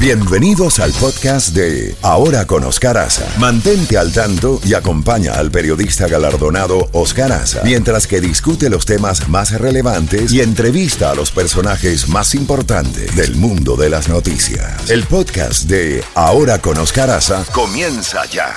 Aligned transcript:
Bienvenidos 0.00 0.78
al 0.78 0.92
podcast 0.92 1.56
de 1.56 1.96
Ahora 2.02 2.46
con 2.46 2.62
Oscar 2.62 2.96
Aza. 2.98 3.26
Mantente 3.36 3.98
al 3.98 4.12
tanto 4.12 4.60
y 4.64 4.74
acompaña 4.74 5.32
al 5.32 5.50
periodista 5.50 6.06
galardonado 6.06 6.88
Oscar 6.92 7.32
Aza 7.32 7.62
mientras 7.64 8.06
que 8.06 8.20
discute 8.20 8.70
los 8.70 8.86
temas 8.86 9.28
más 9.28 9.50
relevantes 9.60 10.32
y 10.32 10.40
entrevista 10.40 11.10
a 11.10 11.16
los 11.16 11.32
personajes 11.32 12.08
más 12.08 12.36
importantes 12.36 13.16
del 13.16 13.34
mundo 13.34 13.74
de 13.74 13.90
las 13.90 14.08
noticias. 14.08 14.88
El 14.88 15.02
podcast 15.02 15.64
de 15.64 16.04
Ahora 16.14 16.60
con 16.60 16.78
Oscar 16.78 17.10
Aza 17.10 17.44
comienza 17.52 18.24
ya. 18.26 18.54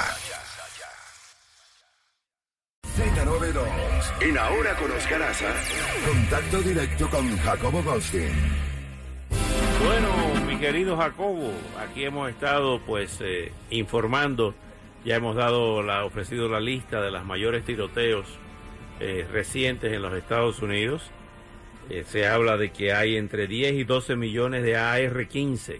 Z92 2.95 4.29
en 4.29 4.37
Ahora 4.37 4.75
con 4.75 4.91
Oscar. 4.91 5.21
Contacto 6.07 6.61
directo 6.61 7.09
con 7.09 7.35
Jacobo 7.39 7.81
Goldstein. 7.81 8.70
Querido 10.62 10.96
Jacobo, 10.96 11.52
aquí 11.80 12.04
hemos 12.04 12.30
estado 12.30 12.80
pues 12.82 13.18
eh, 13.19 13.52
informando, 13.71 14.54
ya 15.04 15.15
hemos 15.15 15.36
dado 15.36 15.82
la, 15.82 16.06
ofrecido 16.06 16.47
la 16.50 16.60
lista 16.60 17.02
de 17.02 17.10
los 17.10 17.25
mayores 17.25 17.65
tiroteos 17.65 18.28
eh, 19.00 19.28
recientes 19.32 19.92
en 19.92 20.04
los 20.04 20.14
Estados 20.14 20.61
Unidos. 20.61 21.10
Eh, 21.89 22.04
se 22.07 22.28
habla 22.28 22.57
de 22.57 22.71
que 22.71 22.93
hay 22.93 23.18
entre 23.18 23.47
10 23.47 23.74
y 23.74 23.83
12 23.86 24.16
millones 24.16 24.61
de 24.61 24.78
AR-15, 24.78 25.79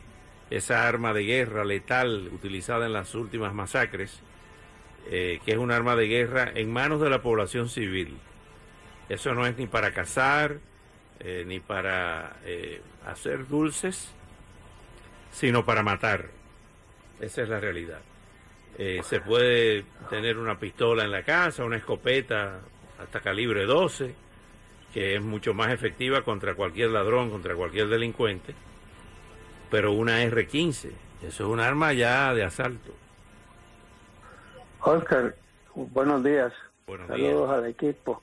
esa 0.49 0.88
arma 0.88 1.13
de 1.13 1.25
guerra 1.25 1.63
letal 1.63 2.31
utilizada 2.34 2.88
en 2.88 2.94
las 2.94 3.13
últimas 3.13 3.53
masacres, 3.53 4.20
que 5.08 5.41
es 5.45 5.58
un 5.58 5.70
arma 5.70 5.95
de 5.95 6.08
guerra 6.08 6.52
en 6.55 6.73
manos 6.73 7.02
de 7.02 7.11
la 7.11 7.22
población 7.22 7.70
civil. 7.70 8.17
Eso 9.09 9.36
no 9.36 9.45
es 9.45 9.55
ni 9.58 9.67
para 9.67 9.94
cazar, 9.94 10.58
ni 11.45 11.59
para 11.59 12.38
hacer 13.05 13.48
dulces, 13.48 14.11
sino 15.31 15.66
para 15.66 15.84
matar. 15.84 16.26
Esa 17.20 17.44
es 17.44 17.49
la 17.49 17.59
realidad. 17.59 17.99
Eh, 18.77 19.02
se 19.03 19.20
puede 19.20 19.86
tener 20.09 20.38
una 20.38 20.58
pistola 20.58 21.03
en 21.03 21.11
la 21.11 21.23
casa, 21.23 21.64
una 21.64 21.78
escopeta 21.78 22.59
hasta 23.00 23.19
calibre 23.19 23.66
12, 23.66 24.16
que 24.94 25.16
es 25.16 25.22
mucho 25.22 25.53
más 25.53 25.72
efectiva 25.72 26.22
contra 26.22 26.55
cualquier 26.55 26.89
ladrón, 26.89 27.30
contra 27.30 27.55
cualquier 27.55 27.88
delincuente, 27.88 28.53
pero 29.70 29.92
una 29.92 30.22
R-15, 30.23 30.92
eso 31.22 31.44
es 31.44 31.50
un 31.50 31.59
arma 31.59 31.94
ya 31.94 32.33
de 32.33 32.44
asalto. 32.44 32.92
Oscar, 34.81 35.36
buenos 35.75 36.23
días. 36.23 36.53
Buenos 36.88 37.08
Saludos 37.08 37.50
al 37.52 37.66
equipo. 37.67 38.22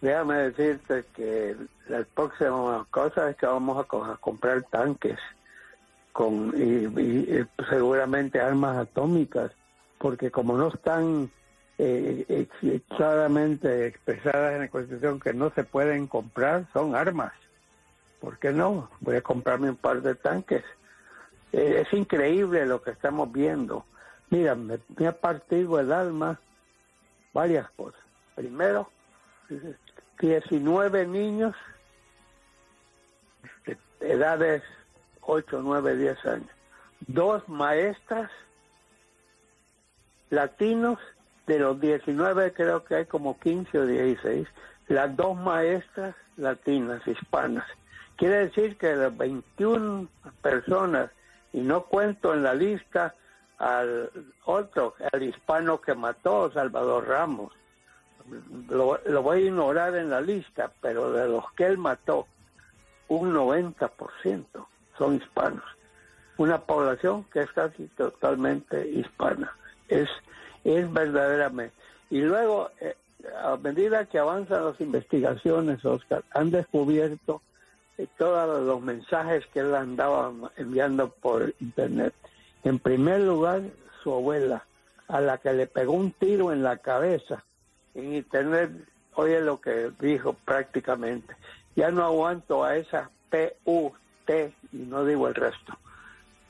Déjame 0.00 0.50
decirte 0.50 1.04
que 1.14 1.56
la 1.88 2.04
próxima 2.14 2.86
cosa 2.90 3.30
es 3.30 3.36
que 3.36 3.46
vamos 3.46 3.84
a, 3.84 4.16
comprar 4.16 4.62
tanques 4.64 5.18
con 6.16 6.54
y, 6.56 7.44
seguramente 7.68 8.40
armas 8.40 8.78
atómicas, 8.78 9.52
porque 9.98 10.30
como 10.30 10.56
no 10.56 10.68
están 10.68 11.30
eh, 11.76 12.46
claramente 12.96 13.86
expresadas 13.86 14.54
en 14.54 14.60
la 14.60 14.68
Constitución 14.68 15.20
que 15.20 15.34
no 15.34 15.50
se 15.50 15.62
pueden 15.62 16.06
comprar, 16.06 16.66
son 16.72 16.94
armas. 16.94 17.34
¿Por 18.18 18.38
qué 18.38 18.50
no? 18.50 18.88
Voy 19.00 19.16
a 19.16 19.20
comprarme 19.20 19.68
un 19.68 19.76
par 19.76 20.00
de 20.00 20.14
tanques. 20.14 20.64
Eh, 21.52 21.84
es 21.84 21.92
increíble 21.92 22.64
lo 22.64 22.80
que 22.80 22.92
estamos 22.92 23.30
viendo. 23.30 23.84
Mira, 24.30 24.54
me, 24.54 24.78
me 24.96 25.08
ha 25.08 25.12
partido 25.12 25.78
el 25.78 25.92
alma 25.92 26.40
varias 27.34 27.68
cosas. 27.72 28.00
Primero, 28.36 28.90
19 30.18 31.06
niños 31.08 31.54
de 33.66 33.76
edades 34.00 34.62
8, 35.26 35.60
9, 35.62 35.96
10 35.96 36.26
años. 36.26 36.50
Dos 37.06 37.48
maestras 37.48 38.30
latinos, 40.30 40.98
de 41.46 41.58
los 41.60 41.80
19 41.80 42.52
creo 42.52 42.84
que 42.84 42.96
hay 42.96 43.06
como 43.06 43.38
15 43.38 43.78
o 43.78 43.86
16, 43.86 44.48
las 44.88 45.16
dos 45.16 45.36
maestras 45.36 46.14
latinas, 46.36 47.06
hispanas. 47.06 47.66
Quiere 48.16 48.46
decir 48.46 48.76
que 48.76 48.96
las 48.96 49.16
21 49.16 50.08
personas, 50.42 51.10
y 51.52 51.60
no 51.60 51.84
cuento 51.84 52.34
en 52.34 52.42
la 52.42 52.54
lista 52.54 53.14
al 53.58 54.10
otro, 54.44 54.94
al 55.12 55.22
hispano 55.22 55.80
que 55.80 55.94
mató, 55.94 56.50
Salvador 56.50 57.06
Ramos, 57.06 57.52
lo, 58.68 59.22
voy 59.22 59.38
a 59.38 59.46
ignorar 59.46 59.94
en 59.96 60.10
la 60.10 60.20
lista, 60.20 60.72
pero 60.80 61.12
de 61.12 61.28
los 61.28 61.52
que 61.52 61.66
él 61.66 61.78
mató, 61.78 62.26
un 63.08 63.32
90% 63.32 64.66
son 64.98 65.16
hispanos. 65.16 65.64
Una 66.38 66.58
población 66.58 67.24
que 67.32 67.40
es 67.40 67.52
casi 67.52 67.86
totalmente 67.96 68.88
hispana. 68.88 69.54
Es, 69.88 70.08
es 70.64 70.92
verdaderamente. 70.92 71.74
Y 72.10 72.20
luego, 72.20 72.70
eh, 72.80 72.96
a 73.42 73.56
medida 73.56 74.04
que 74.06 74.18
avanzan 74.18 74.64
las 74.64 74.80
investigaciones, 74.80 75.84
Oscar, 75.84 76.24
han 76.32 76.50
descubierto 76.50 77.42
eh, 77.98 78.06
todos 78.18 78.62
los 78.62 78.80
mensajes 78.82 79.46
que 79.46 79.60
él 79.60 79.74
andaba 79.74 80.32
enviando 80.56 81.08
por 81.08 81.54
internet. 81.60 82.14
En 82.64 82.78
primer 82.78 83.20
lugar, 83.20 83.62
su 84.02 84.12
abuela, 84.12 84.64
a 85.08 85.20
la 85.20 85.38
que 85.38 85.52
le 85.52 85.66
pegó 85.66 85.92
un 85.92 86.12
tiro 86.12 86.52
en 86.52 86.62
la 86.62 86.78
cabeza 86.78 87.44
en 87.94 88.14
internet, 88.14 88.70
oye 89.14 89.40
lo 89.40 89.60
que 89.60 89.90
dijo 90.00 90.34
prácticamente, 90.44 91.34
ya 91.74 91.90
no 91.90 92.04
aguanto 92.04 92.64
a 92.64 92.76
esa 92.76 93.10
Y 94.72 94.76
no 94.78 95.04
digo 95.04 95.28
el 95.28 95.34
resto. 95.34 95.76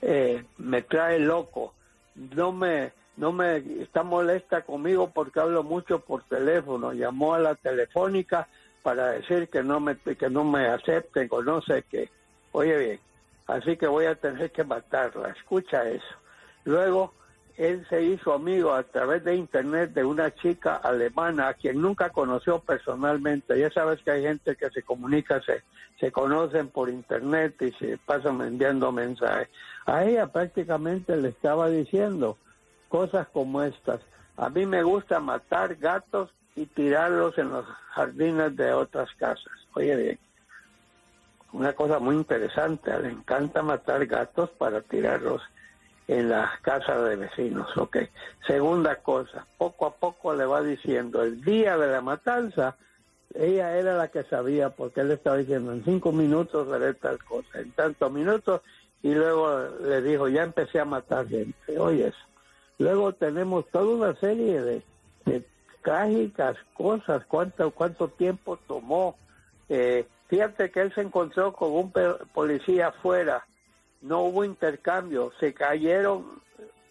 Eh, 0.03 0.45
me 0.59 0.83
trae 0.83 1.19
loco, 1.19 1.75
no 2.15 2.53
me, 2.53 2.93
no 3.17 3.33
me 3.33 3.57
está 3.83 4.03
molesta 4.03 4.63
conmigo 4.63 5.11
porque 5.11 5.41
hablo 5.41 5.63
mucho 5.63 6.01
por 6.01 6.23
teléfono, 6.25 6.93
llamó 6.93 7.35
a 7.35 7.39
la 7.39 7.55
telefónica 7.55 8.47
para 8.83 9.09
decir 9.11 9.49
que 9.49 9.63
no 9.63 9.81
me, 9.81 9.97
que 9.97 10.31
no 10.31 10.45
me 10.45 10.67
acepten 10.67 11.29
o 11.31 11.43
no 11.43 11.63
sé 11.63 11.85
qué. 11.91 12.11
Oye 12.53 12.77
bien, 12.79 13.01
así 13.47 13.77
que 13.77 13.87
voy 13.87 14.07
a 14.07 14.15
tener 14.15 14.53
que 14.53 14.65
matarla, 14.65 15.31
escucha 15.31 15.89
eso. 15.89 16.15
Luego 16.65 17.15
él 17.57 17.87
se 17.89 18.03
hizo 18.03 18.35
amigo 18.35 18.73
a 18.75 18.83
través 18.83 19.25
de 19.25 19.35
internet 19.35 19.93
de 19.95 20.05
una 20.05 20.35
chica 20.35 20.77
alemana 20.77 21.49
a 21.49 21.55
quien 21.55 21.81
nunca 21.81 22.11
conoció 22.11 22.61
personalmente. 22.61 23.59
Ya 23.59 23.71
sabes 23.71 24.03
que 24.03 24.11
hay 24.11 24.23
gente 24.23 24.57
que 24.57 24.69
se 24.71 24.83
comunica, 24.83 25.41
se, 25.41 25.63
se 25.99 26.13
conocen 26.13 26.69
por 26.69 26.91
internet 26.91 27.61
y 27.63 27.73
se 27.73 27.97
pasan 27.97 28.43
enviando 28.43 28.93
mensajes. 28.93 29.49
A 29.87 30.05
ella 30.05 30.27
prácticamente 30.27 31.17
le 31.17 31.31
estaba 31.31 31.71
diciendo 31.71 32.37
cosas 32.89 33.27
como 33.29 33.63
estas. 33.63 34.01
A 34.37 34.51
mí 34.51 34.67
me 34.67 34.83
gusta 34.83 35.19
matar 35.19 35.77
gatos 35.77 36.31
y 36.57 36.67
tirarlos 36.67 37.39
en 37.39 37.51
los 37.51 37.65
jardines 37.91 38.55
de 38.55 38.73
otras 38.73 39.09
casas. 39.15 39.53
Oye 39.75 39.97
bien, 39.97 40.19
una 41.53 41.73
cosa 41.73 41.99
muy 42.01 42.17
interesante, 42.17 42.99
le 43.01 43.09
encanta 43.09 43.63
matar 43.63 44.05
gatos 44.05 44.51
para 44.51 44.83
tirarlos 44.83 45.41
en 46.09 46.29
las 46.29 46.61
casas 46.61 47.05
de 47.05 47.17
vecinos, 47.17 47.77
ok. 47.77 47.99
Segunda 48.47 48.97
cosa, 48.97 49.47
poco 49.59 49.87
a 49.87 49.95
poco 49.95 50.35
le 50.35 50.45
va 50.45 50.63
diciendo, 50.63 51.23
el 51.23 51.43
día 51.43 51.77
de 51.77 51.89
la 51.89 52.01
matanza, 52.01 52.77
ella 53.35 53.77
era 53.77 53.97
la 53.97 54.09
que 54.09 54.23
sabía, 54.25 54.71
porque 54.71 55.01
él 55.01 55.11
estaba 55.11 55.37
diciendo, 55.37 55.73
en 55.73 55.85
cinco 55.85 56.13
minutos 56.13 56.73
haré 56.73 56.95
tal 56.95 57.23
cosa, 57.25 57.59
en 57.59 57.73
tantos 57.73 58.13
minutos, 58.13 58.63
y 59.03 59.15
luego 59.15 59.69
le 59.83 60.01
dijo, 60.03 60.29
ya 60.29 60.45
empecé 60.45 60.81
a 60.81 60.85
matar 60.85 61.29
gente, 61.29 61.79
oye 61.79 62.13
Luego 62.79 63.15
tenemos 63.15 63.67
toda 63.71 63.87
una 63.87 64.21
serie 64.21 64.61
de, 64.61 64.83
trágicas 65.83 66.57
cosas, 66.75 67.25
cuánto, 67.27 67.71
cuánto 67.71 68.09
tiempo 68.09 68.59
tomó. 68.67 69.17
Eh, 69.69 70.07
fíjate 70.27 70.71
que 70.71 70.81
él 70.81 70.93
se 70.95 71.03
encontró 71.03 71.53
con 71.53 71.73
un 71.73 71.93
policía 72.35 72.89
afuera, 72.89 73.47
no 74.07 74.21
hubo 74.21 74.45
intercambio, 74.45 75.33
se 75.41 75.53
cayeron, 75.53 76.41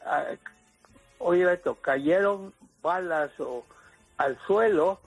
uh, 0.05 0.35
oye 1.19 1.51
esto, 1.51 1.75
cayeron 1.75 2.53
balas 2.81 3.31
al 4.17 4.37
suelo 4.45 4.99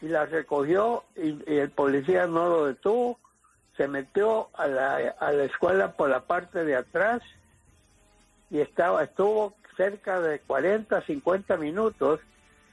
y 0.00 0.08
las 0.08 0.30
recogió 0.30 1.04
y, 1.16 1.42
el 1.46 1.70
policía 1.70 2.26
no 2.26 2.48
lo 2.48 2.66
detuvo, 2.66 3.18
se 3.76 3.88
metió 3.88 4.48
a 4.54 4.66
la, 4.66 5.14
a 5.18 5.32
la 5.32 5.44
escuela 5.44 5.92
por 5.92 6.08
la 6.08 6.20
parte 6.20 6.64
de 6.64 6.76
atrás 6.76 7.20
y 8.50 8.60
estaba 8.60 9.04
estuvo 9.04 9.54
cerca 9.76 10.20
de 10.20 10.40
40, 10.40 11.02
50 11.02 11.56
minutos 11.56 12.20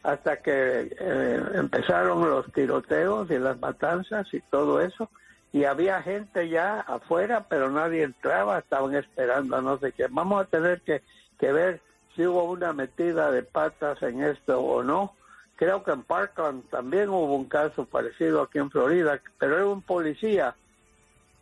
hasta 0.04 0.38
que 0.38 0.96
eh, 1.00 1.42
empezaron 1.56 2.30
los 2.30 2.52
tiroteos 2.54 3.30
y 3.32 3.40
las 3.40 3.60
matanzas 3.60 4.32
y 4.34 4.42
todo 4.42 4.82
eso 4.82 5.10
y 5.54 5.64
había 5.64 6.02
gente 6.02 6.50
ya 6.50 6.82
afuera, 6.82 7.46
pero 7.50 7.72
nadie 7.72 8.04
entraba, 8.04 8.60
estaban 8.60 8.96
esperando 8.96 9.62
no 9.62 9.80
sé 9.80 9.92
qué. 9.92 10.08
Vamos 10.10 10.42
a 10.42 10.46
tener 10.46 10.82
que, 10.82 11.02
ver 11.40 11.82
si 12.16 12.26
hubo 12.26 12.44
una 12.44 12.74
metida 12.74 13.32
de 13.32 13.44
patas 13.44 14.02
en 14.04 14.24
esto 14.24 14.60
o 14.60 14.84
no. 14.84 15.14
Creo 15.56 15.84
que 15.84 15.92
en 15.92 16.04
Parkland 16.04 16.70
también 16.70 17.10
hubo 17.10 17.36
un 17.36 17.46
caso 17.46 17.86
parecido 17.86 18.42
aquí 18.42 18.60
en 18.60 18.70
Florida, 18.70 19.20
pero 19.40 19.56
era 19.56 19.66
un 19.66 19.82
policía 19.82 20.56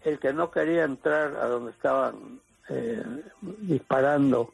el 0.04 0.20
que 0.20 0.32
no 0.32 0.52
quería 0.52 0.84
entrar 0.84 1.36
a 1.36 1.48
donde 1.48 1.72
estaban 1.72 2.40
eh, 2.70 3.04
disparando 3.42 4.54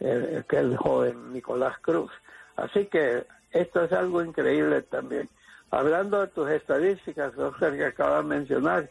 el, 0.00 0.38
aquel 0.38 0.76
joven 0.76 1.32
Nicolás 1.32 1.78
Cruz. 1.80 2.12
Así 2.56 2.86
que 2.86 3.26
esto 3.50 3.84
es 3.84 3.92
algo 3.92 4.22
increíble 4.22 4.82
también. 4.82 5.28
Hablando 5.74 6.20
de 6.20 6.28
tus 6.28 6.48
estadísticas, 6.50 7.36
Oscar, 7.36 7.76
que 7.76 7.86
acaba 7.86 8.18
de 8.18 8.28
mencionar, 8.28 8.88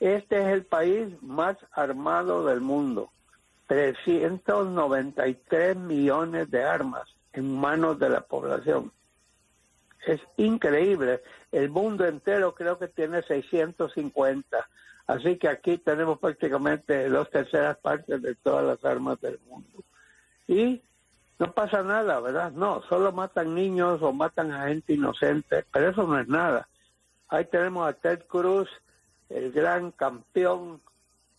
este 0.00 0.38
es 0.38 0.48
el 0.48 0.66
país 0.66 1.08
más 1.22 1.56
armado 1.72 2.44
del 2.44 2.60
mundo. 2.60 3.10
393 3.68 5.78
millones 5.78 6.50
de 6.50 6.62
armas 6.62 7.08
en 7.32 7.58
manos 7.58 7.98
de 7.98 8.10
la 8.10 8.20
población. 8.20 8.92
Es 10.06 10.20
increíble. 10.36 11.22
El 11.52 11.70
mundo 11.70 12.04
entero 12.04 12.54
creo 12.54 12.78
que 12.78 12.88
tiene 12.88 13.22
650. 13.22 14.68
Así 15.06 15.38
que 15.38 15.48
aquí 15.48 15.78
tenemos 15.78 16.18
prácticamente 16.18 17.08
dos 17.08 17.30
terceras 17.30 17.78
partes 17.78 18.20
de 18.20 18.34
todas 18.34 18.66
las 18.66 18.84
armas 18.84 19.18
del 19.22 19.40
mundo. 19.48 19.82
Y 20.46 20.82
no 21.38 21.52
pasa 21.52 21.82
nada, 21.82 22.20
¿verdad? 22.20 22.52
No, 22.52 22.82
solo 22.88 23.12
matan 23.12 23.54
niños 23.54 24.00
o 24.02 24.12
matan 24.12 24.52
a 24.52 24.68
gente 24.68 24.94
inocente, 24.94 25.64
pero 25.70 25.90
eso 25.90 26.06
no 26.06 26.18
es 26.18 26.28
nada. 26.28 26.68
Ahí 27.28 27.44
tenemos 27.44 27.88
a 27.88 27.92
Ted 27.92 28.20
Cruz, 28.26 28.68
el 29.28 29.52
gran 29.52 29.90
campeón 29.90 30.80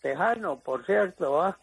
tejano, 0.02 0.60
por 0.60 0.86
cierto, 0.86 1.56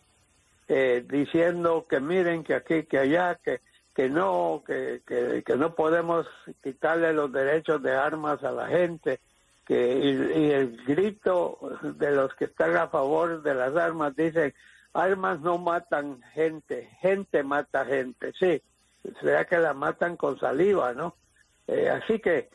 eh, 0.68 1.04
diciendo 1.08 1.86
que 1.88 2.00
miren 2.00 2.42
que 2.42 2.54
aquí, 2.54 2.84
que 2.84 2.98
allá, 2.98 3.36
que, 3.36 3.60
que 3.94 4.08
no, 4.08 4.64
que, 4.66 5.02
que, 5.06 5.56
no 5.56 5.74
podemos 5.74 6.26
quitarle 6.62 7.12
los 7.12 7.30
derechos 7.30 7.82
de 7.82 7.92
armas 7.92 8.42
a 8.42 8.50
la 8.50 8.66
gente, 8.66 9.20
que 9.64 9.98
y, 9.98 10.50
el 10.50 10.76
grito 10.84 11.58
de 11.82 12.10
los 12.10 12.34
que 12.34 12.46
están 12.46 12.76
a 12.76 12.88
favor 12.88 13.42
de 13.42 13.54
las 13.54 13.76
armas 13.76 14.16
dicen 14.16 14.52
armas 14.94 15.40
no 15.40 15.58
matan 15.58 16.22
gente, 16.32 16.88
gente 17.00 17.42
mata 17.42 17.84
gente, 17.84 18.32
sí, 18.38 18.62
será 19.20 19.44
que 19.44 19.58
la 19.58 19.74
matan 19.74 20.16
con 20.16 20.38
saliva, 20.38 20.94
¿no? 20.94 21.14
Eh, 21.66 21.90
así 21.90 22.18
que 22.18 22.48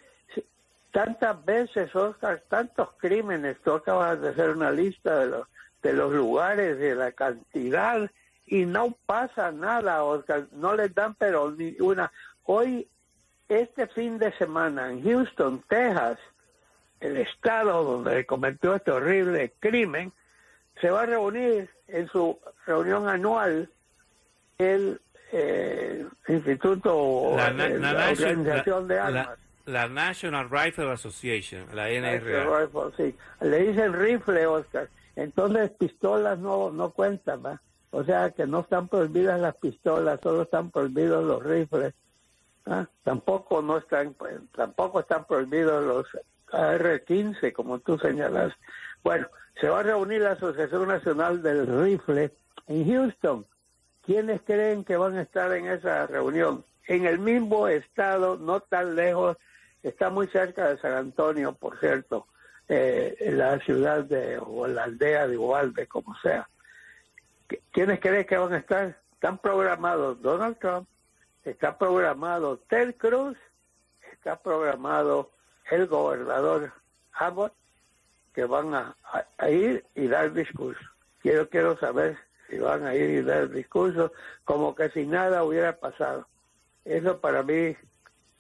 tantas 0.92 1.44
veces, 1.46 1.96
Oscar, 1.96 2.42
tantos 2.48 2.90
crímenes, 2.98 3.58
tú 3.64 3.74
acabas 3.74 4.22
de 4.22 4.30
hacer 4.30 4.52
una 4.52 4.72
lista 4.72 5.20
de 5.20 5.28
los, 5.28 5.48
de 5.84 5.94
los 5.94 6.12
lugares, 6.12 6.78
de 6.80 6.96
la 6.96 7.12
cantidad, 7.12 8.10
y 8.46 8.66
no 8.66 8.96
pasa 9.06 9.52
nada, 9.52 10.04
Oscar, 10.04 10.48
no 10.54 10.76
les 10.76 10.94
dan 10.96 11.14
pero 11.16 11.52
ni 11.52 11.76
una. 11.80 12.12
Hoy, 12.46 12.88
este 13.48 13.88
fin 13.88 14.18
de 14.18 14.32
semana 14.38 14.90
en 14.90 15.04
Houston, 15.04 15.64
Texas, 15.68 16.18
el 17.00 17.18
estado 17.18 17.84
donde 17.84 18.26
cometió 18.26 18.76
este 18.76 18.92
horrible 18.92 19.54
crimen, 19.60 20.12
se 20.80 20.90
va 20.90 21.02
a 21.02 21.06
reunir 21.06 21.70
en 21.88 22.08
su 22.10 22.38
reunión 22.66 23.08
anual 23.08 23.70
el 24.58 25.00
eh, 25.32 26.06
Instituto 26.28 27.36
la, 27.36 27.48
Organización 28.12 28.88
de 28.88 29.00
Armas. 29.00 29.40
La, 29.66 29.88
National 29.88 30.50
Rifle 30.50 30.92
Association, 30.92 31.68
la 31.74 31.90
NRA. 31.90 32.68
sí. 32.98 33.16
Le 33.42 33.68
dicen 33.68 33.94
rifle, 33.94 34.48
Oscar. 34.48 34.90
Entonces 35.16 35.70
pistolas 35.72 36.40
no, 36.40 36.72
no 36.72 36.92
cuentan, 36.92 37.46
¿va? 37.46 37.62
O 37.92 38.04
sea 38.04 38.32
que 38.32 38.46
no 38.46 38.62
están 38.62 38.88
prohibidas 38.88 39.40
las 39.40 39.56
pistolas, 39.56 40.20
solo 40.22 40.44
están 40.44 40.72
prohibidos 40.72 41.24
los 41.24 41.44
rifles. 41.44 41.94
¿ah? 42.66 42.88
Tampoco 43.04 43.62
no 43.62 43.78
están, 43.78 44.14
pues, 44.14 44.36
tampoco 44.56 45.00
están 45.00 45.26
prohibidos 45.26 45.84
los 45.84 46.08
AR-15, 46.52 47.54
como 47.54 47.80
tú 47.80 47.98
señalas. 47.98 48.54
Bueno, 49.04 49.28
se 49.60 49.68
va 49.68 49.80
a 49.80 49.84
reunir 49.84 50.22
la 50.22 50.32
Asociación 50.32 50.88
Nacional 50.88 51.42
del 51.42 51.68
Rifle 51.68 52.32
en 52.68 52.90
Houston. 52.90 53.46
¿Quiénes 54.06 54.42
creen 54.42 54.84
que 54.84 54.98
van 54.98 55.18
a 55.18 55.22
estar 55.22 55.52
en 55.54 55.68
esa 55.68 56.08
reunión? 56.08 56.64
En 56.88 57.06
el 57.06 57.20
mismo 57.20 57.68
estado, 57.68 58.38
no 58.38 58.62
tan 58.62 58.96
lejos, 58.96 59.38
está 59.84 60.10
muy 60.10 60.28
cerca 60.28 60.70
de 60.70 60.78
San 60.80 60.94
Antonio, 60.94 61.54
por 61.54 61.80
cierto, 61.80 62.26
eh, 62.68 63.16
en 63.20 63.38
la 63.38 63.60
ciudad 63.60 64.04
de, 64.04 64.40
o 64.40 64.68
la 64.68 64.86
aldea 64.86 65.28
de 65.28 65.38
Uvalde, 65.38 65.88
como 65.88 66.16
sea. 66.20 66.48
¿Quiénes 67.72 68.00
creen 68.00 68.26
que 68.26 68.38
van 68.38 68.54
a 68.54 68.58
estar? 68.58 68.98
Están 69.14 69.38
programados 69.40 70.22
Donald 70.22 70.58
Trump, 70.60 70.88
está 71.44 71.78
programado 71.78 72.58
Ted 72.70 72.96
Cruz, 72.96 73.38
está 74.14 74.38
programado 74.38 75.32
el 75.70 75.88
gobernador 75.88 76.72
Abbott 77.14 77.54
van 78.46 78.74
a, 78.74 78.96
ir 79.50 79.84
y 79.96 80.08
dar 80.08 80.34
discurso. 80.34 80.82
Quiero, 81.22 81.50
quiero 81.50 81.78
saber 81.78 82.18
si 82.50 82.58
van 82.58 82.86
a 82.86 82.96
ir 82.96 83.10
y 83.10 83.22
dar 83.22 83.50
discurso 83.50 84.12
como 84.44 84.76
que 84.76 84.90
si 84.90 85.06
nada 85.06 85.44
hubiera 85.44 85.78
pasado. 85.78 86.28
Eso 86.86 87.20
para 87.20 87.44
mí 87.44 87.76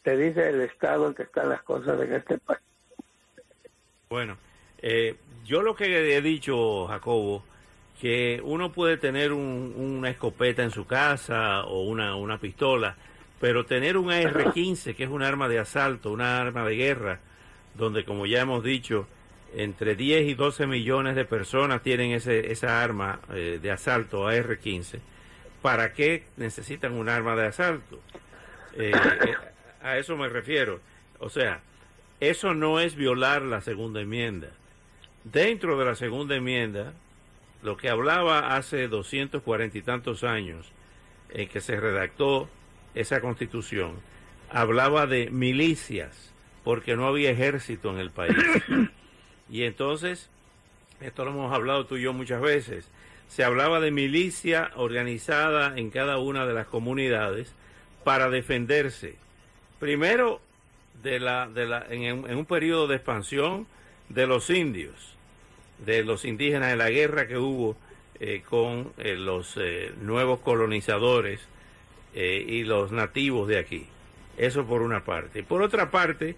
te 0.04 0.18
dice 0.18 0.50
el 0.50 0.62
estado 0.62 1.07
en 1.07 1.13
que 1.13 1.24
están 1.24 1.50
las 1.50 1.62
cosas 1.63 2.00
en 2.01 2.13
este 2.13 2.38
país. 2.38 2.62
Bueno, 4.10 4.38
eh, 4.81 5.18
yo 5.46 5.62
lo 5.62 5.75
que 5.75 6.16
he 6.16 6.22
dicho, 6.22 6.88
Jacobo, 6.88 7.44
que 8.00 8.42
uno 8.44 8.72
puede 8.72 8.98
tener 8.98 9.34
una 9.34 10.10
escopeta 10.10 10.63
en 10.63 10.72
su 10.72 10.86
casa 10.86 11.66
o 11.66 11.81
una, 11.81 12.16
una 12.16 12.40
pistola, 12.40 12.95
pero 13.40 13.66
tener 13.66 13.98
un 13.98 14.12
AR-15, 14.12 14.95
que 14.95 15.04
es 15.04 15.10
un 15.10 15.22
arma 15.22 15.48
de 15.48 15.60
asalto, 15.60 16.12
una 16.12 16.40
arma 16.40 16.66
de 16.66 16.75
guerra, 16.75 17.19
donde 17.75 18.06
como 18.06 18.25
ya 18.25 18.42
hemos 18.42 18.63
dicho, 18.63 19.07
entre 19.56 19.96
10 19.96 20.28
y 20.28 20.34
12 20.34 20.68
millones 20.68 21.16
de 21.16 21.25
personas 21.25 21.81
tienen 21.81 22.12
ese, 22.12 22.51
esa 22.51 22.84
arma 22.84 23.19
eh, 23.34 23.60
de 23.62 23.72
asalto 23.72 24.28
AR-15. 24.28 25.00
¿Para 25.62 25.94
qué 25.94 26.24
necesitan 26.38 26.94
un 26.94 27.10
arma 27.10 27.36
de 27.36 27.48
asalto? 27.48 28.00
Eh, 28.75 28.92
eh, 28.94 29.36
a 29.81 29.98
eso 29.98 30.16
me 30.16 30.30
refiero. 30.30 30.80
O 31.19 31.30
sea, 31.30 31.62
eso 32.19 32.54
no 32.54 32.80
es 32.80 32.96
violar 32.96 33.42
la 33.42 33.62
segunda 33.62 34.01
enmienda. 34.01 34.50
Dentro 35.24 35.78
de 35.78 35.86
la 35.86 35.95
segunda 35.95 36.36
enmienda, 36.36 36.94
lo 37.62 37.75
que 37.75 37.90
hablaba 37.90 38.56
hace 38.56 38.88
240 38.88 39.78
y 39.78 39.81
tantos 39.81 40.24
años 40.24 40.72
en 41.30 41.48
que 41.50 41.62
se 41.62 41.80
redactó 41.80 42.50
esa 42.95 43.22
constitución, 43.22 44.00
hablaba 44.50 45.07
de 45.07 45.30
milicias, 45.30 46.34
porque 46.63 46.95
no 46.95 47.07
había 47.07 47.31
ejército 47.31 47.92
en 47.92 48.00
el 48.00 48.12
país. 48.12 48.36
Y 49.51 49.63
entonces, 49.63 50.30
esto 51.01 51.25
lo 51.25 51.31
hemos 51.31 51.54
hablado 51.54 51.86
tú 51.86 51.98
y 51.98 52.04
yo 52.04 52.13
muchas 52.13 52.42
veces, 52.42 52.88
se 53.30 53.44
hablaba 53.44 53.80
de 53.80 53.92
milicia 53.92 54.72
organizada 54.75 55.78
en 55.78 55.92
cada 55.92 56.18
una 56.18 56.46
de 56.46 56.54
las 56.54 56.68
comunidades 56.68 57.54
para 58.04 58.30
defenderse. 58.30 59.16
Primero, 59.80 60.42
de 61.04 61.19
la, 61.19 61.47
de 61.47 61.66
la, 61.66 61.85
en, 61.90 62.35
un 62.35 62.45
periodo 62.45 62.88
de 62.88 62.95
expansión 62.95 63.68
de 64.09 64.28
los 64.28 64.50
indios, 64.50 65.16
de 65.85 66.04
los 66.04 66.26
indígenas 66.26 66.71
en 66.71 66.80
la 66.80 66.90
guerra 66.90 67.28
que 67.28 67.38
hubo 67.38 67.78
eh, 68.19 68.42
con 68.47 68.92
eh, 68.97 69.16
los 69.16 69.56
eh, 69.57 69.94
nuevos 70.02 70.40
colonizadores 70.40 71.40
y 72.12 72.64
los 72.64 72.92
nativos 72.92 73.47
de 73.47 73.59
aquí. 73.59 73.85
Eso 74.35 74.66
por 74.66 74.81
una 74.81 75.06
parte. 75.06 75.44
Por 75.44 75.62
otra 75.62 75.92
parte, 75.92 76.35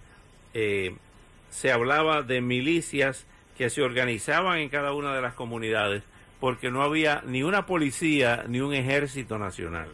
se 1.51 1.72
hablaba 1.72 2.24
de 2.24 2.41
milicias 2.41 3.27
que 3.58 3.70
se 3.70 3.84
organizaban 3.84 4.58
en 4.58 4.70
cada 4.70 4.93
una 4.93 5.13
de 5.13 5.22
las 5.22 5.36
comunidades 5.36 6.01
porque 6.39 6.72
no 6.72 6.81
había 6.81 7.22
ni 7.27 7.43
una 7.43 7.67
policía 7.67 8.46
ni 8.48 8.62
un 8.62 8.74
ejército 8.74 9.38
nacional. 9.38 9.89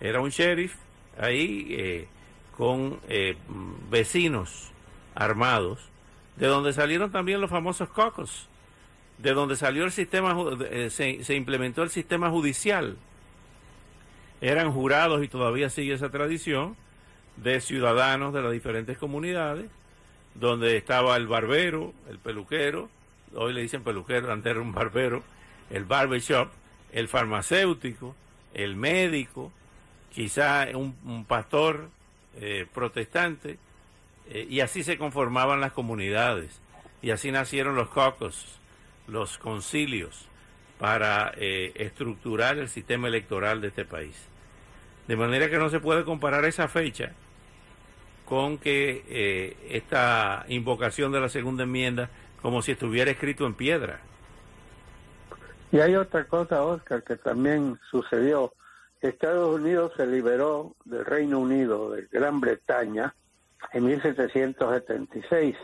Era 0.00 0.20
un 0.20 0.30
sheriff 0.30 0.74
ahí 1.16 1.68
eh, 1.70 2.08
con 2.56 2.98
eh, 3.08 3.36
vecinos 3.88 4.72
armados, 5.14 5.88
de 6.34 6.48
donde 6.48 6.72
salieron 6.72 7.12
también 7.12 7.40
los 7.40 7.50
famosos 7.50 7.88
cocos, 7.88 8.48
de 9.18 9.32
donde 9.32 9.54
salió 9.54 9.84
el 9.84 9.92
sistema, 9.92 10.36
eh, 10.70 10.90
se, 10.90 11.22
se 11.22 11.34
implementó 11.36 11.84
el 11.84 11.90
sistema 11.90 12.30
judicial. 12.30 12.96
Eran 14.40 14.72
jurados 14.72 15.22
y 15.22 15.28
todavía 15.28 15.70
sigue 15.70 15.94
esa 15.94 16.10
tradición 16.10 16.76
de 17.36 17.60
ciudadanos 17.60 18.34
de 18.34 18.42
las 18.42 18.52
diferentes 18.52 18.98
comunidades 18.98 19.70
donde 20.38 20.76
estaba 20.76 21.16
el 21.16 21.26
barbero, 21.26 21.94
el 22.08 22.18
peluquero, 22.18 22.88
hoy 23.34 23.52
le 23.52 23.62
dicen 23.62 23.82
peluquero, 23.82 24.32
antes 24.32 24.50
era 24.50 24.60
un 24.60 24.72
barbero, 24.72 25.22
el 25.70 25.84
barbershop, 25.84 26.48
el 26.92 27.08
farmacéutico, 27.08 28.14
el 28.54 28.76
médico, 28.76 29.52
quizá 30.12 30.66
un, 30.74 31.24
pastor 31.26 31.88
eh, 32.40 32.66
protestante, 32.72 33.58
eh, 34.30 34.46
y 34.48 34.60
así 34.60 34.82
se 34.82 34.98
conformaban 34.98 35.60
las 35.60 35.72
comunidades, 35.72 36.60
y 37.02 37.10
así 37.10 37.30
nacieron 37.30 37.76
los 37.76 37.88
cocos, 37.88 38.58
los 39.06 39.38
concilios, 39.38 40.26
para 40.78 41.32
eh, 41.36 41.72
estructurar 41.76 42.58
el 42.58 42.68
sistema 42.68 43.08
electoral 43.08 43.60
de 43.60 43.68
este 43.68 43.84
país. 43.84 44.16
De 45.08 45.16
manera 45.16 45.48
que 45.48 45.56
no 45.56 45.70
se 45.70 45.80
puede 45.80 46.04
comparar 46.04 46.44
esa 46.44 46.68
fecha 46.68 47.12
con 48.26 48.58
que 48.58 49.04
eh, 49.08 49.56
esta 49.70 50.44
invocación 50.48 51.12
de 51.12 51.20
la 51.20 51.28
segunda 51.28 51.62
enmienda 51.62 52.10
como 52.42 52.60
si 52.60 52.72
estuviera 52.72 53.10
escrito 53.10 53.46
en 53.46 53.54
piedra. 53.54 54.00
Y 55.72 55.78
hay 55.78 55.96
otra 55.96 56.24
cosa, 56.24 56.62
Oscar, 56.62 57.02
que 57.02 57.16
también 57.16 57.78
sucedió. 57.90 58.52
Estados 59.00 59.58
Unidos 59.58 59.92
se 59.96 60.06
liberó 60.06 60.74
del 60.84 61.04
Reino 61.04 61.38
Unido, 61.40 61.90
de 61.90 62.06
Gran 62.10 62.40
Bretaña, 62.40 63.14
en 63.72 63.84
1776. 63.84 65.56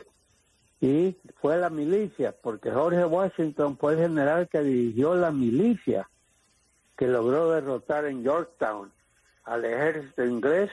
Y 0.80 1.16
fue 1.40 1.56
la 1.58 1.70
milicia, 1.70 2.34
porque 2.42 2.70
Jorge 2.70 3.04
Washington 3.04 3.78
fue 3.78 3.92
el 3.92 4.00
general 4.00 4.48
que 4.48 4.62
dirigió 4.62 5.14
la 5.14 5.30
milicia 5.30 6.08
que 6.96 7.06
logró 7.06 7.50
derrotar 7.50 8.04
en 8.04 8.22
Yorktown 8.22 8.92
al 9.44 9.64
ejército 9.64 10.24
inglés, 10.24 10.70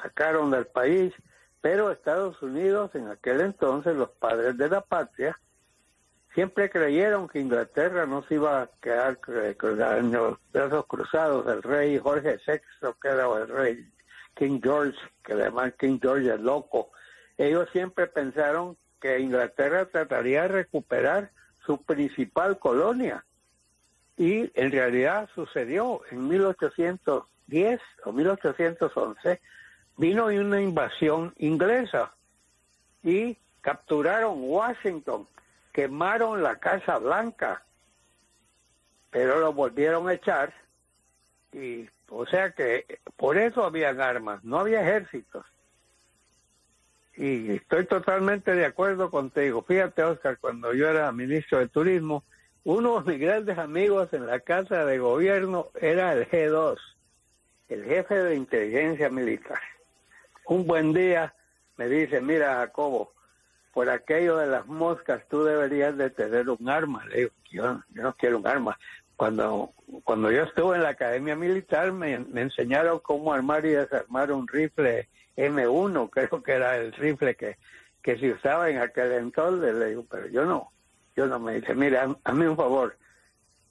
sacaron 0.00 0.50
del 0.50 0.66
país, 0.66 1.12
pero 1.60 1.90
Estados 1.90 2.40
Unidos 2.42 2.94
en 2.94 3.08
aquel 3.08 3.40
entonces, 3.40 3.94
los 3.94 4.10
padres 4.10 4.56
de 4.56 4.68
la 4.68 4.80
patria, 4.80 5.38
siempre 6.34 6.70
creyeron 6.70 7.28
que 7.28 7.40
Inglaterra 7.40 8.06
no 8.06 8.22
se 8.24 8.34
iba 8.34 8.62
a 8.62 8.70
quedar 8.80 9.18
en 9.98 10.12
los 10.12 10.38
brazos 10.52 10.86
cruzados 10.86 11.46
del 11.46 11.62
rey 11.62 11.98
Jorge 11.98 12.38
VI, 12.46 12.60
que 13.00 13.08
era 13.08 13.26
el 13.36 13.48
rey 13.48 13.92
King 14.34 14.60
George, 14.62 14.98
que 15.22 15.34
además 15.34 15.74
King 15.78 15.98
George 16.00 16.32
es 16.32 16.40
loco. 16.40 16.90
Ellos 17.36 17.68
siempre 17.72 18.06
pensaron 18.06 18.76
que 19.00 19.18
Inglaterra 19.18 19.86
trataría 19.86 20.42
de 20.42 20.48
recuperar 20.48 21.30
su 21.66 21.82
principal 21.82 22.58
colonia. 22.58 23.24
Y 24.16 24.50
en 24.54 24.70
realidad 24.70 25.28
sucedió 25.34 26.02
en 26.10 26.28
1810 26.28 27.80
o 28.04 28.12
1811, 28.12 29.40
vino 29.96 30.26
una 30.26 30.60
invasión 30.60 31.34
inglesa 31.38 32.12
y 33.02 33.36
capturaron 33.60 34.38
Washington 34.38 35.26
quemaron 35.72 36.42
la 36.42 36.56
Casa 36.56 36.98
Blanca, 36.98 37.62
pero 39.10 39.40
lo 39.40 39.52
volvieron 39.52 40.08
a 40.08 40.14
echar 40.14 40.52
y 41.52 41.88
o 42.08 42.26
sea 42.26 42.52
que 42.52 43.00
por 43.16 43.38
eso 43.38 43.64
habían 43.64 44.00
armas, 44.00 44.44
no 44.44 44.58
había 44.58 44.82
ejércitos. 44.82 45.46
Y 47.16 47.52
estoy 47.52 47.86
totalmente 47.86 48.54
de 48.54 48.64
acuerdo 48.64 49.10
contigo. 49.10 49.62
Fíjate, 49.62 50.02
Oscar, 50.02 50.38
cuando 50.38 50.72
yo 50.72 50.88
era 50.88 51.12
ministro 51.12 51.58
de 51.58 51.68
Turismo, 51.68 52.24
uno 52.64 53.00
de 53.00 53.12
mis 53.12 53.20
grandes 53.20 53.58
amigos 53.58 54.12
en 54.12 54.26
la 54.26 54.40
casa 54.40 54.84
de 54.84 54.98
gobierno 54.98 55.68
era 55.80 56.12
el 56.12 56.28
G2, 56.28 56.78
el 57.68 57.84
jefe 57.84 58.14
de 58.14 58.34
inteligencia 58.36 59.10
militar. 59.10 59.60
Un 60.46 60.66
buen 60.66 60.92
día 60.92 61.34
me 61.76 61.88
dice, 61.88 62.20
mira 62.20 62.56
Jacobo, 62.56 63.12
por 63.72 63.88
aquello 63.88 64.36
de 64.36 64.46
las 64.46 64.66
moscas, 64.66 65.22
tú 65.28 65.44
deberías 65.44 65.96
de 65.96 66.10
tener 66.10 66.50
un 66.50 66.68
arma. 66.68 67.04
Le 67.06 67.16
digo, 67.16 67.30
yo, 67.50 67.80
no 67.90 68.14
quiero 68.16 68.38
un 68.38 68.46
arma. 68.46 68.78
Cuando, 69.16 69.72
cuando 70.04 70.30
yo 70.30 70.42
estuve 70.42 70.76
en 70.76 70.82
la 70.82 70.90
academia 70.90 71.36
militar, 71.36 71.92
me, 71.92 72.14
enseñaron 72.14 72.98
cómo 73.00 73.32
armar 73.32 73.64
y 73.64 73.70
desarmar 73.70 74.32
un 74.32 74.46
rifle 74.48 75.08
M1, 75.36 76.10
creo 76.10 76.42
que 76.42 76.52
era 76.52 76.76
el 76.76 76.92
rifle 76.92 77.34
que, 77.34 77.56
que 78.02 78.18
se 78.18 78.32
usaba 78.32 78.68
en 78.68 78.78
aquel 78.78 79.12
entonces. 79.12 79.74
Le 79.74 79.86
digo, 79.86 80.04
pero 80.10 80.26
yo 80.28 80.44
no, 80.44 80.72
yo 81.16 81.26
no. 81.26 81.38
Me 81.38 81.60
dice, 81.60 81.74
mira, 81.74 82.14
hazme 82.24 82.48
un 82.48 82.56
favor. 82.56 82.96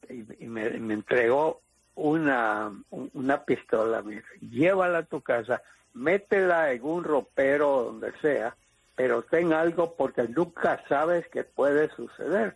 Y, 0.10 0.48
me, 0.48 0.66
entregó 0.68 1.62
una, 1.96 2.72
una 2.90 3.44
pistola. 3.44 4.02
Dice, 4.02 4.24
llévala 4.40 5.00
a 5.00 5.04
tu 5.04 5.22
casa, 5.22 5.62
métela 5.94 6.72
en 6.72 6.84
un 6.84 7.04
ropero 7.04 7.84
donde 7.84 8.12
sea 8.22 8.56
pero 9.02 9.24
ten 9.24 9.52
algo 9.52 9.96
porque 9.96 10.28
nunca 10.28 10.84
sabes 10.88 11.28
qué 11.30 11.44
puede 11.44 11.90
suceder. 11.96 12.56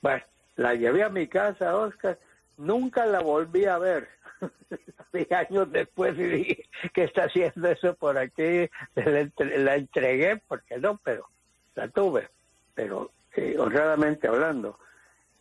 Bueno, 0.00 0.24
la 0.56 0.74
llevé 0.74 1.02
a 1.02 1.10
mi 1.10 1.26
casa, 1.26 1.76
Oscar, 1.76 2.18
nunca 2.56 3.04
la 3.04 3.20
volví 3.20 3.66
a 3.66 3.76
ver. 3.76 4.08
años 5.30 5.70
después 5.70 6.18
y 6.18 6.22
dije, 6.22 6.68
¿qué 6.94 7.04
está 7.04 7.24
haciendo 7.24 7.68
eso 7.68 7.94
por 7.94 8.16
aquí? 8.16 8.70
La, 8.94 9.76
entregué, 9.76 10.40
porque 10.48 10.78
no, 10.78 10.98
pero 11.04 11.28
la 11.74 11.88
tuve. 11.88 12.30
Pero 12.74 13.10
eh, 13.36 13.56
honradamente 13.58 14.28
hablando, 14.28 14.78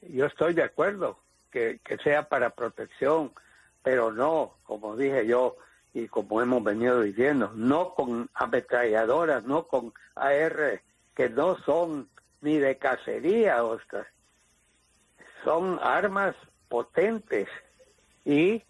yo 0.02 0.26
estoy 0.26 0.54
de 0.54 0.64
acuerdo 0.64 1.18
que, 1.52 1.80
sea 2.04 2.28
para 2.28 2.52
protección, 2.52 3.32
pero 3.84 4.12
no, 4.12 4.56
como 4.64 4.96
dije 4.96 5.26
yo, 5.26 5.58
y 5.94 6.08
como 6.08 6.42
hemos 6.42 6.64
venido 6.64 7.02
diciendo, 7.02 7.52
no 7.56 7.94
con 7.96 8.30
ametralladoras, 8.34 9.44
no 9.44 9.68
con 9.68 9.94
AR, 10.16 10.82
que 11.16 11.30
no 11.30 11.58
son 11.64 12.08
ni 12.42 12.58
de 12.58 12.78
cacería, 12.78 13.64
Oscar. 13.64 14.08
Son 15.44 15.80
armas 15.82 16.36
potentes 16.68 17.48
y, 18.26 18.64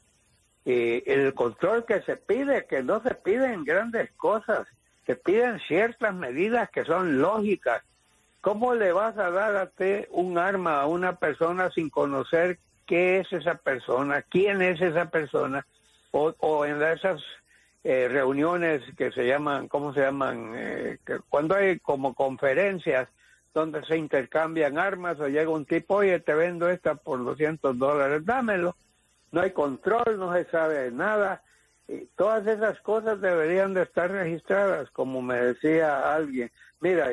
el 0.66 1.34
control 1.34 1.84
que 1.86 2.02
se 2.02 2.16
pide, 2.16 2.68
que 2.68 2.84
no 2.84 3.02
se 3.02 3.16
piden 3.16 3.64
grandes 3.64 4.12
cosas, 4.12 4.68
se 5.08 5.16
piden 5.16 5.60
ciertas 5.62 6.14
medidas 6.14 6.70
que 6.70 6.86
son 6.86 7.20
lógicas. 7.20 7.84
¿Cómo 8.42 8.76
le 8.76 8.92
vas 8.92 9.18
a 9.18 9.32
dar 9.32 9.56
a 9.56 9.66
ti 9.68 10.06
un 10.12 10.38
arma 10.38 10.82
a 10.82 10.86
una 10.86 11.16
persona 11.16 11.72
sin 11.72 11.90
conocer 11.90 12.60
qué 12.90 13.20
es 13.20 13.32
esa 13.32 13.54
persona, 13.54 14.24
quién 14.24 14.64
es 14.64 14.82
esa 14.82 15.12
persona? 15.12 15.64
o, 16.12 16.66
en 16.66 16.82
esas 16.82 17.22
eh, 17.84 18.08
reuniones 18.10 18.82
que 18.98 19.12
se 19.12 19.28
llaman, 19.28 19.68
¿cómo 19.68 19.94
se 19.94 20.00
llaman? 20.00 20.54
Eh, 20.56 20.98
cuando 21.30 21.54
hay 21.54 21.78
como 21.78 22.16
conferencias 22.16 23.08
donde 23.54 23.86
se 23.86 23.96
intercambian 23.96 24.80
armas 24.80 25.20
o 25.20 25.28
llega 25.28 25.52
un 25.52 25.66
tipo, 25.66 25.98
oye, 25.98 26.20
te 26.20 26.34
vendo 26.34 26.68
esta 26.68 26.96
por 26.96 27.24
200 27.24 27.78
dólares, 27.78 28.26
dámelo. 28.26 28.76
No 29.32 29.42
hay 29.42 29.52
control, 29.52 30.18
no 30.18 30.34
se 30.34 30.46
sabe 30.46 30.90
nada. 30.90 31.44
Todas 32.16 32.48
esas 32.48 32.80
cosas 32.82 33.22
deberían 33.22 33.76
de 33.76 33.84
estar 33.84 34.10
registradas, 34.10 34.90
como 34.90 35.22
me 35.22 35.36
decía 35.36 36.12
alguien. 36.16 36.50
Mira, 36.80 37.12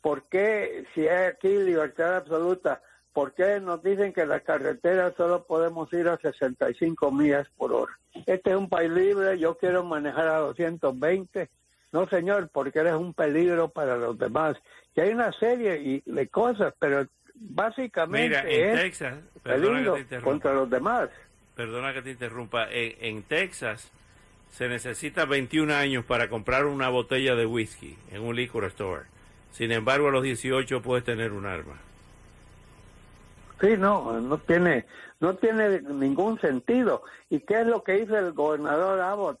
¿por 0.00 0.28
qué 0.28 0.84
si 0.94 1.08
hay 1.08 1.26
aquí 1.26 1.48
libertad 1.48 2.18
absoluta, 2.18 2.80
¿por 3.16 3.32
qué 3.32 3.60
nos 3.60 3.82
dicen 3.82 4.12
que 4.12 4.26
la 4.26 4.40
carretera 4.40 5.10
solo 5.16 5.44
podemos 5.44 5.90
ir 5.94 6.06
a 6.06 6.18
65 6.18 7.10
millas 7.10 7.48
por 7.56 7.72
hora? 7.72 7.98
Este 8.26 8.50
es 8.50 8.56
un 8.56 8.68
país 8.68 8.90
libre, 8.90 9.38
yo 9.38 9.56
quiero 9.56 9.82
manejar 9.84 10.28
a 10.28 10.36
220. 10.40 11.48
No, 11.92 12.06
señor, 12.10 12.50
porque 12.52 12.80
eres 12.80 12.92
un 12.92 13.14
peligro 13.14 13.70
para 13.70 13.96
los 13.96 14.18
demás. 14.18 14.58
Y 14.94 15.00
hay 15.00 15.14
una 15.14 15.32
serie 15.32 16.02
de 16.04 16.28
cosas, 16.28 16.74
pero 16.78 17.06
básicamente 17.34 18.28
Mira, 18.28 18.44
en 18.50 18.76
Texas, 18.76 19.14
peligro 19.42 19.96
contra 20.22 20.52
los 20.52 20.68
demás. 20.68 21.08
Perdona 21.54 21.94
que 21.94 22.02
te 22.02 22.10
interrumpa. 22.10 22.70
En, 22.70 22.96
en 23.00 23.22
Texas 23.22 23.90
se 24.50 24.68
necesita 24.68 25.24
21 25.24 25.72
años 25.72 26.04
para 26.04 26.28
comprar 26.28 26.66
una 26.66 26.90
botella 26.90 27.34
de 27.34 27.46
whisky 27.46 27.96
en 28.12 28.20
un 28.20 28.36
liquor 28.36 28.64
store. 28.64 29.04
Sin 29.52 29.72
embargo, 29.72 30.08
a 30.08 30.10
los 30.10 30.22
18 30.22 30.82
puedes 30.82 31.02
tener 31.02 31.32
un 31.32 31.46
arma. 31.46 31.80
Sí, 33.60 33.76
no, 33.78 34.20
no 34.20 34.38
tiene, 34.38 34.86
no 35.20 35.36
tiene 35.36 35.80
ningún 35.80 36.38
sentido. 36.40 37.02
¿Y 37.30 37.40
qué 37.40 37.60
es 37.60 37.66
lo 37.66 37.82
que 37.82 37.98
hizo 37.98 38.16
el 38.18 38.32
gobernador 38.32 39.00
Abbott? 39.00 39.40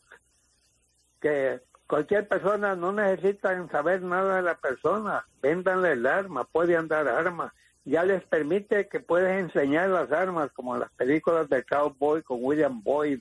Que 1.20 1.60
cualquier 1.86 2.26
persona 2.26 2.74
no 2.74 2.92
necesita 2.92 3.68
saber 3.68 4.02
nada 4.02 4.36
de 4.36 4.42
la 4.42 4.56
persona, 4.56 5.26
véndanle 5.42 5.92
el 5.92 6.06
arma, 6.06 6.44
puede 6.44 6.76
andar 6.76 7.08
armas, 7.08 7.52
ya 7.84 8.04
les 8.04 8.22
permite 8.24 8.88
que 8.88 9.00
puedes 9.00 9.38
enseñar 9.38 9.88
las 9.90 10.10
armas, 10.10 10.50
como 10.52 10.76
las 10.76 10.90
películas 10.92 11.48
de 11.48 11.62
Cowboy 11.62 12.22
con 12.22 12.38
William 12.40 12.82
Boyd, 12.82 13.20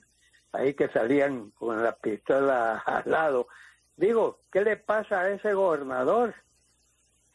ahí 0.53 0.73
que 0.73 0.87
salían 0.89 1.51
con 1.51 1.83
la 1.83 1.95
pistola 1.95 2.79
al 2.85 3.03
lado. 3.05 3.47
Digo, 3.95 4.39
¿qué 4.51 4.63
le 4.63 4.77
pasa 4.77 5.21
a 5.21 5.29
ese 5.29 5.53
gobernador? 5.53 6.33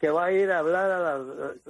Que 0.01 0.09
va 0.09 0.25
a 0.25 0.31
ir 0.31 0.51
a 0.51 0.57
hablar 0.57 0.89
a 0.89 0.99
la, 0.99 1.19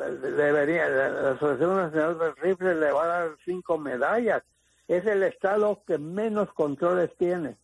debería, 0.07 0.87
la, 0.87 1.31
Asociación 1.31 1.75
Nacional 1.75 2.17
del 2.17 2.35
Rifle 2.37 2.75
le 2.75 2.91
va 2.93 3.03
a 3.03 3.07
dar 3.07 3.37
cinco 3.43 3.77
medallas. 3.77 4.41
Es 4.87 5.05
el 5.05 5.21
estado 5.23 5.83
que 5.85 5.97
menos 5.97 6.53
controles 6.53 7.13
tiene. 7.17 7.57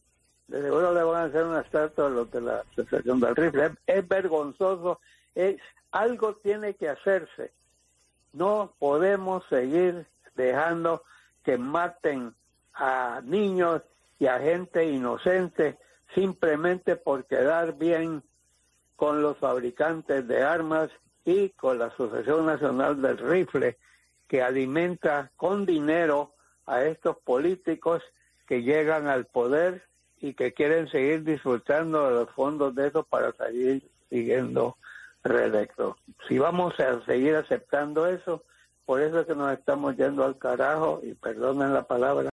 De 0.50 0.62
seguro 0.62 0.94
le 0.94 1.04
van 1.04 1.22
a 1.22 1.24
hacer 1.28 1.46
una 1.46 1.62
estatua 1.62 2.08
a 2.08 2.10
los 2.10 2.30
de 2.32 2.42
la 2.42 2.66
Asociación 2.74 3.22
del 3.22 3.36
Rifle. 3.38 3.72
Es, 3.88 4.08
vergonzoso. 4.10 5.00
Es, 5.36 5.56
algo 5.92 6.36
tiene 6.36 6.74
que 6.74 6.90
hacerse. 6.90 7.54
No 8.34 8.74
podemos 8.78 9.46
seguir 9.48 10.06
dejando 10.36 11.04
que 11.46 11.58
maten 11.58 12.36
a 12.74 13.22
niños 13.24 13.84
y 14.20 14.28
a 14.28 14.38
gente 14.40 14.84
inocente 14.84 15.78
simplemente 16.14 16.98
por 16.98 17.24
quedar 17.24 17.78
bien 17.78 18.22
con 18.98 19.22
los 19.22 19.38
fabricantes 19.38 20.28
de 20.28 20.44
armas 20.44 20.90
y 21.24 21.50
con 21.52 21.80
la 21.80 21.86
Asociación 21.86 22.46
Nacional 22.46 23.02
del 23.02 23.18
Rifle, 23.18 23.78
que 24.28 24.42
alimenta 24.42 25.32
con 25.38 25.66
dinero 25.66 26.34
a 26.66 26.84
estos 26.84 27.18
políticos 27.20 28.04
que 28.46 28.64
llegan 28.64 29.08
al 29.08 29.26
poder 29.26 29.84
y 30.20 30.34
que 30.34 30.54
quieren 30.54 30.90
seguir 30.90 31.24
disfrutando 31.24 32.10
de 32.10 32.16
los 32.16 32.30
fondos 32.32 32.74
de 32.76 32.88
eso 32.88 33.04
para 33.04 33.32
seguir 33.34 33.90
siguiendo 34.10 34.78
reelecto. 35.24 35.98
Si 36.28 36.40
vamos 36.40 36.80
a 36.80 37.06
seguir 37.06 37.36
aceptando 37.36 38.08
eso, 38.08 38.44
por 38.86 39.02
eso 39.02 39.20
es 39.20 39.28
que 39.28 39.36
nos 39.36 39.52
estamos 39.54 39.96
yendo 39.96 40.24
al 40.24 40.38
carajo, 40.38 41.02
y 41.04 41.14
perdonen 41.14 41.74
la 41.74 41.84
palabra. 41.84 42.26